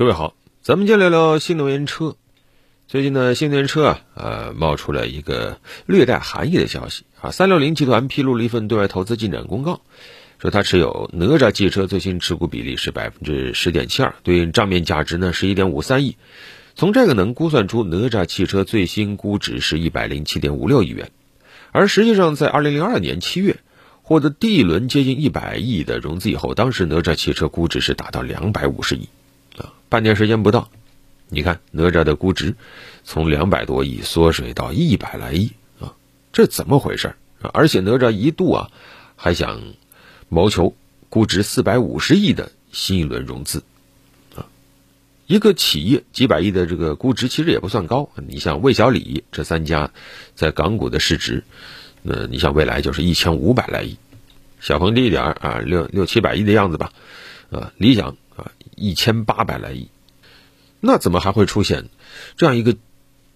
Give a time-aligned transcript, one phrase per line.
[0.00, 2.16] 各位好，咱们今天聊聊新能源车。
[2.88, 7.32] 最近呢，新能源车啊，呃，冒出了一个略带含义的消息啊。
[7.32, 9.82] 三六零集团披露了一份对外投资进展公告，
[10.38, 16.16] 说它持有哪吒汽车最新持股比例是百分之十点七二，对应账面价值呢是一点五三亿。
[16.74, 21.10] 从这个能估算出，哪吒汽车最新估值是一百零七点五六亿元。
[21.72, 23.58] 而实际上，在二零零二年七月
[24.00, 29.06] 获得第一轮接近一百亿的融资以后，当时哪吒汽车估值是达到两百五十亿。
[29.90, 30.70] 半年时间不到，
[31.28, 32.54] 你看哪吒的估值
[33.02, 35.50] 从两百多亿缩水到一百来亿
[35.80, 35.94] 啊，
[36.32, 37.08] 这怎么回事
[37.42, 37.50] 啊？
[37.52, 38.70] 而且哪吒一度啊
[39.16, 39.60] 还想
[40.28, 40.76] 谋求
[41.08, 43.64] 估值四百五十亿的新一轮融资
[44.36, 44.46] 啊。
[45.26, 49.90] 一个企业几百亿的这个估值其实也不算高，你像魏小李这三家
[50.36, 51.42] 在港股的市值，
[52.02, 53.98] 那你像未来就是一千五百来亿，
[54.60, 56.92] 小鹏低一点啊六六七百亿的样子吧，
[57.50, 58.16] 啊理想。
[58.80, 59.88] 一千八百来亿，
[60.80, 61.90] 那怎么还会出现
[62.38, 62.74] 这样一个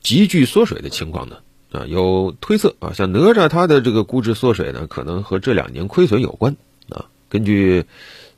[0.00, 1.36] 急剧缩水的情况呢？
[1.70, 6.56] 啊，有推测啊，像哪吒它的这个估值缩水呢，可能和这两年亏损有关
[6.88, 7.06] 啊。
[7.28, 7.84] 根据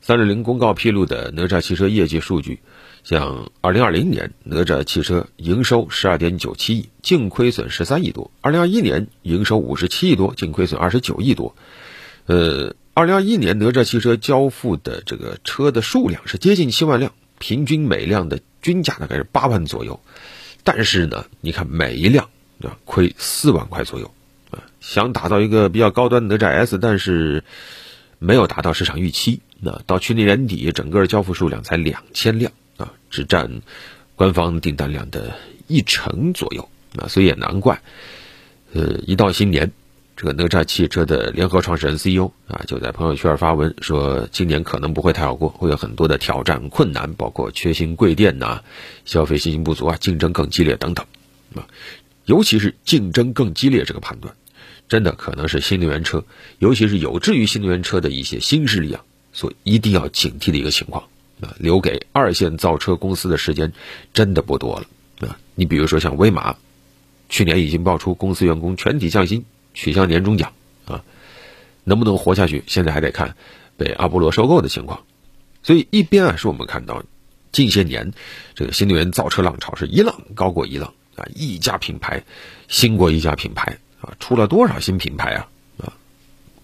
[0.00, 2.58] 三六零公告披露的哪吒汽车业绩数据，
[3.04, 11.54] 像二零二零年哪吒汽车营收十二点九七亿，净亏损十三亿多；二零二一年营收五十七亿多，净亏损二十九亿多。
[12.26, 12.74] 呃。
[12.96, 20.00] 二零二一年，哪吒汽车交付的这个车的数量是接近七万辆，平均每辆的均价大概是八万左右。
[20.64, 22.30] 但是呢，你看每一辆
[22.62, 24.10] 啊亏四万块左右
[24.50, 24.64] 啊。
[24.80, 27.44] 想打造一个比较高端的哪吒 S，但是
[28.18, 29.42] 没有达到市场预期。
[29.60, 33.60] 那到去年年底，整个交付数量才两千辆啊，只占
[34.14, 36.66] 官方订单量的一成左右
[36.96, 37.08] 啊。
[37.08, 37.82] 所以也难怪，
[38.72, 39.70] 呃，一到新年。
[40.16, 48.62] 这个哪吒汽车的联合创始人 CEO 啊，就在朋友圈发文说，今年可能不会太好过，会有很多的挑战困难，包括缺芯贵电呐，
[49.04, 51.04] 消费信心不足啊，竞争更激烈等等，
[51.54, 51.68] 啊，
[52.24, 54.34] 尤其是竞争更激烈这个判断，
[54.88, 56.24] 真的可能是新能源车，
[56.60, 61.04] 尤其是有志于新能源车的一些新势力啊，所一定要警惕的一个情况
[61.42, 63.70] 啊，留给二线造车公司的时间
[64.14, 66.56] 真的不多了啊，你比如说像威马，
[67.28, 69.44] 去年已经爆出公司员工全体降薪。
[69.76, 70.52] 取消年终奖
[70.86, 71.04] 啊，
[71.84, 72.64] 能不能活下去？
[72.66, 73.36] 现在还得看
[73.76, 75.04] 被阿波罗收购的情况。
[75.62, 77.04] 所以一边啊，是我们看到
[77.52, 78.12] 近些年
[78.54, 82.24] 这个新能源造车浪潮是一浪高过一浪啊，一家品牌
[82.68, 85.92] 新过一家品牌啊，出了多少新品牌啊啊，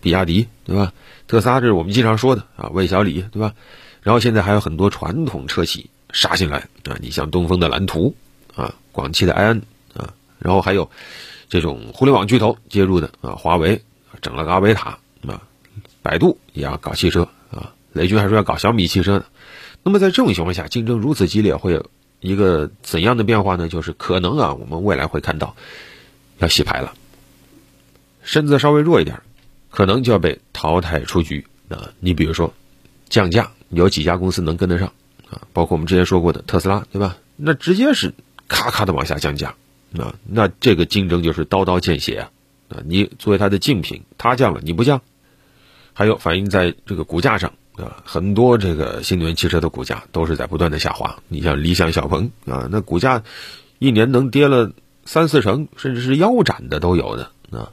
[0.01, 0.93] 比亚迪对吧？
[1.29, 3.55] 特斯拉这是我们经常说的啊，魏小李对吧？
[4.01, 8.17] 然后现在还有很多传统车企杀进来啊，你像东风的蓝图
[8.55, 9.63] 啊，广汽的埃安
[9.95, 10.91] 啊，然后还有。
[11.53, 13.83] 这种互联网巨头介入的啊，华为
[14.23, 14.99] 整了个阿维塔
[15.29, 15.43] 啊，
[16.01, 19.27] 百度也要搞汽车啊，雷军还说要搞小米汽车呢。
[19.83, 23.69] 那么在这种情况下，竞争如此激烈，会有一个怎样的变化呢？
[23.69, 25.55] 就是可能啊，我们未来会看到
[26.39, 26.95] 要洗牌了，
[28.23, 29.21] 身子稍微弱一点，
[29.69, 31.91] 可能就要被淘汰出局啊。
[32.01, 32.55] 你比如说
[33.11, 34.91] 降价，有几家公司能跟得上
[35.29, 35.43] 啊？
[35.53, 37.19] 包括我们之前说过的特斯拉，对吧？
[37.37, 38.15] 那直接是
[38.49, 39.55] 咔咔的往下降价。
[39.93, 42.31] 那那这个竞争就是刀刀见血啊！
[42.69, 45.03] 啊，你作为它的竞品，它降了你不降，
[45.93, 51.19] 还有反映在这个股价上啊，很多这个新能源汽车的股价都是在不断的下滑。
[51.29, 53.23] 你像理想、小鹏啊，那股价
[53.79, 54.73] 一年能跌了
[55.05, 57.73] 三四成，甚至是腰斩的都有的啊。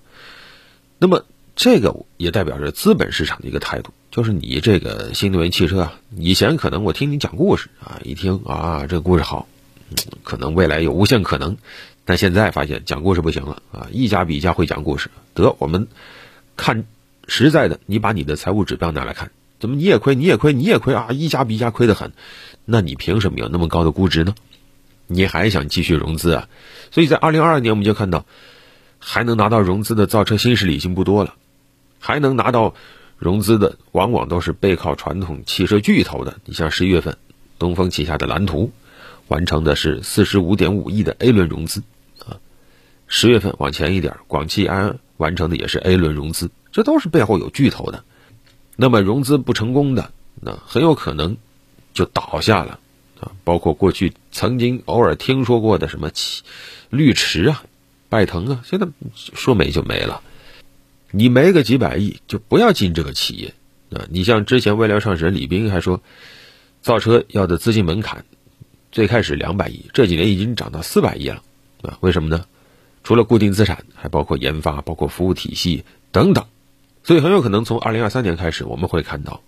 [0.97, 1.25] 那么
[1.56, 9.47] 这个也代表着资本市场的一个态度，就是你这个新能源汽车啊，以前可能我听你讲故事啊，一听啊这个故事好，
[10.24, 11.56] 可能未来有无限可能。
[12.09, 13.87] 但现在发现讲故事不行了啊！
[13.91, 15.11] 一家比一家会讲故事。
[15.35, 15.87] 得，我们
[16.57, 16.85] 看
[17.27, 21.09] 实在的，你把你的财务指标拿来看，怎么你也亏，你也亏，你也亏啊！
[21.11, 22.11] 一家比一家亏得很，
[22.65, 24.33] 那你凭什么有那么高的估值呢？
[25.05, 26.49] 你还想继续融资啊？
[26.89, 28.25] 所以在二零二二年，我们就看到
[28.97, 31.35] 还能拿到融资的造车新势力已经不多了，
[31.99, 32.73] 还能拿到
[33.19, 36.39] 融资的往往都是背靠传统汽车巨头的。
[36.45, 37.17] 你像十一月份，
[37.59, 38.71] 东风旗下的蓝图
[39.27, 41.83] 完成的是四十五点五亿的 A 轮融资。
[43.11, 48.03] 十月份往前一点，广汽埃安完成的也是 A 轮融资，这都是背后有巨头的。
[48.75, 51.35] 那么融资不成功的，那很有可能
[51.94, 52.79] 就倒下了
[53.19, 53.31] 啊。
[53.44, 56.11] 包括过去曾经偶尔听说过的什么
[56.91, 57.63] 绿驰啊、
[58.09, 60.21] 拜腾啊，现在说没就没了。
[61.12, 63.55] 你没个几百亿，就不要进这个企业
[63.91, 64.05] 啊。
[64.12, 66.00] 你像之前未来创始人李斌还说，
[66.83, 68.23] 造车要的资金门槛
[68.91, 71.41] 最开始两百亿，这几年已经涨到四百亿了
[71.81, 71.97] 啊？
[72.01, 72.45] 为什么呢？
[73.09, 76.45] 除了固定资产，还包括研发、包括服务体系等等，
[77.03, 79.41] 所以很有可能从二零二三年开始，我们会看到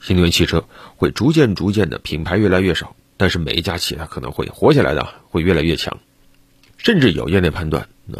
[0.00, 0.64] 新能源汽车
[0.96, 5.98] 会逐渐逐渐的品牌越来越少，但是每一家企业它可能会活下来的会越来越强，
[6.78, 8.16] 甚至有业内判断，那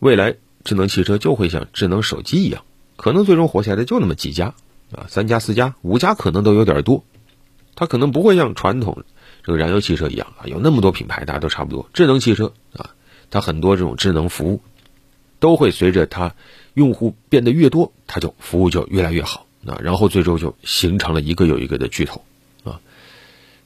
[0.00, 0.34] 未来
[0.64, 2.62] 智能汽车就会像智能手机一样，
[2.96, 4.52] 可能最终活下来的就那么几家
[4.92, 7.06] 啊，三家、四家、五家可能都有点多，
[7.74, 9.02] 它可能不会像传统
[9.42, 11.88] 这个燃油汽车一样啊，有那么多品牌，大家都差不多。
[11.94, 12.90] 智能汽车啊，
[13.30, 14.60] 它很多这种智能服务
[15.38, 16.34] 都会随着它
[16.74, 19.44] 用户变得越多，它就服务就越来越好。
[19.66, 22.24] 啊，然后最终就形成了一个又一个的巨头，
[22.62, 22.78] 啊，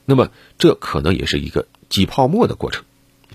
[0.03, 2.85] 那么这可能也是一个挤泡沫的过程，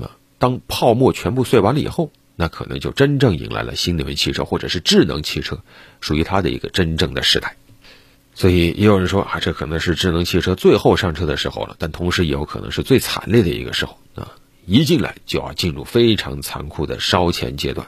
[0.00, 5.60] 啊，当泡沫全部碎完了以后，那可能就真正迎来了新能源汽车或者是智能汽车
[6.00, 7.54] 属于它的一个真正的时代。
[8.34, 14.32] 所以也有人说啊，这可能是智能汽车最后上车的时候了，但同时也有可能是最惨烈的一个时候啊，
[14.66, 17.86] 一进来就要进入非常残酷的烧钱阶段。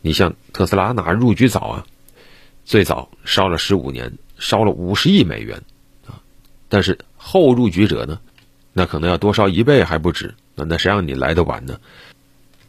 [0.00, 1.86] 你像特斯拉，哪入局早啊？
[2.64, 5.62] 最早烧了十五年，烧了五十亿美元，
[6.06, 6.22] 啊，
[6.68, 8.20] 但是后入局者呢，
[8.72, 11.80] 那可能要多烧一倍还不止，那那谁让你来的晚呢？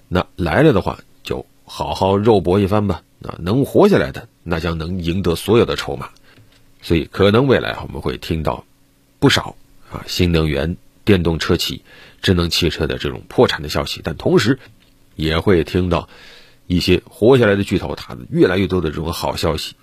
[0.07, 6.10] 那来了的话，就好好肉搏一番吧，啊，能活下来的，那将能赢得所有的筹码，
[6.81, 8.66] 所以可能未来我们会听到
[9.19, 9.56] 不少
[9.92, 10.75] 啊新能源
[11.06, 11.84] 电动车企、
[12.22, 14.60] 智能汽车的这种破产的消息，但同时
[15.16, 16.10] 也会听到
[16.68, 19.76] 一些活下来的巨头，它越来越多的这种好消息。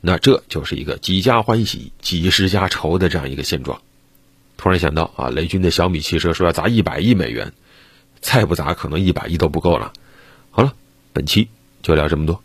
[0.00, 3.80] 那这就是一个几家欢喜几十家愁的这样一个现状。
[4.56, 7.52] 突然想到啊，雷军的小米汽车说要砸一百亿美元，
[8.20, 9.92] 再不砸可能一百亿都不够了。
[10.50, 10.74] 好了，
[11.12, 11.48] 本期
[11.82, 12.42] 就聊这么多。